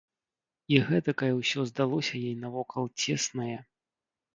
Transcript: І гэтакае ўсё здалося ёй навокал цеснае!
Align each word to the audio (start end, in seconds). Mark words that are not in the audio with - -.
І 0.75 0.79
гэтакае 0.87 1.29
ўсё 1.41 1.67
здалося 1.73 2.13
ёй 2.27 2.35
навокал 2.43 2.93
цеснае! 3.05 3.57